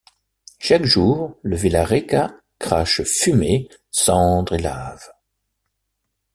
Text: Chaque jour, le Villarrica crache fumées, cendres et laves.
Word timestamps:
Chaque 0.57 0.83
jour, 0.85 1.37
le 1.43 1.55
Villarrica 1.55 2.35
crache 2.57 3.03
fumées, 3.03 3.69
cendres 3.91 4.53
et 4.53 4.57
laves. 4.57 5.11